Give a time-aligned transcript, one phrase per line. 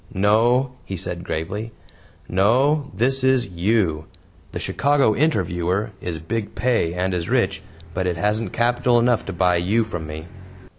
[0.15, 1.71] "No," he said gravely.
[2.27, 4.05] "No this is YOU.
[4.51, 7.61] The CHICAGO INTERVIEWER is big pay and is rich,
[7.93, 10.25] but it hasn't capital enough to buy you from me."